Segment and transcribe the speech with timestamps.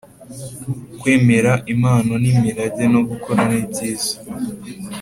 [0.99, 4.13] Kwemera impano n imirage no gukora nibyiza